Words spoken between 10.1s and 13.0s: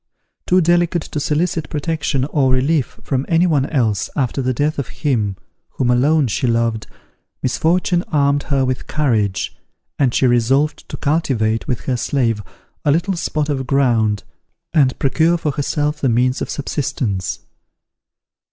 she resolved to cultivate, with her slave, a